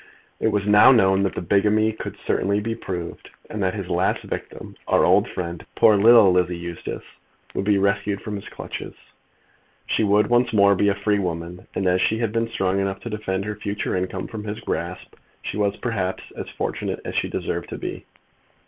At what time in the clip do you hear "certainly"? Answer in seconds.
2.25-2.59